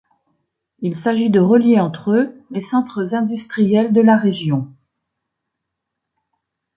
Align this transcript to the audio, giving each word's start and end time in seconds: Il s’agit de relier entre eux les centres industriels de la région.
Il 0.79 0.97
s’agit 0.97 1.29
de 1.29 1.39
relier 1.39 1.79
entre 1.79 2.13
eux 2.13 2.41
les 2.49 2.59
centres 2.59 3.13
industriels 3.13 3.93
de 3.93 4.01
la 4.01 4.17
région. 4.17 4.73